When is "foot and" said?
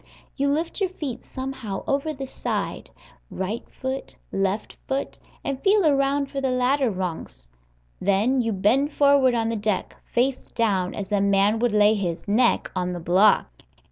4.87-5.61